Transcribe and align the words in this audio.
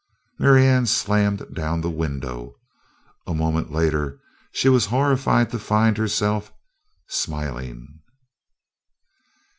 Marianne 0.39 0.87
slammed 0.87 1.45
down 1.53 1.81
the 1.81 1.89
window. 1.91 2.55
A 3.27 3.35
moment 3.35 3.71
later 3.71 4.19
she 4.51 4.67
was 4.67 4.87
horrified 4.87 5.51
to 5.51 5.59
find 5.59 5.95
herself 5.95 6.51
smiling. 7.07 7.99